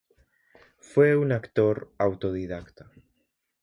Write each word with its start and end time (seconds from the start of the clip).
Fue 0.79 1.15
un 1.15 1.31
actor 1.31 1.93
autodidacta. 1.99 2.89